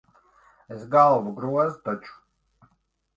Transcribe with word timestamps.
Es 0.75 0.85
galvu 0.95 1.33
grozu 1.41 1.77
taču. 1.89 2.17